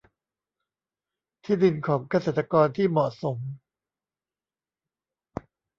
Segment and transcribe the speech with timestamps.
[1.43, 3.37] ที่ดินของเกษตรกรที่เหมาะสม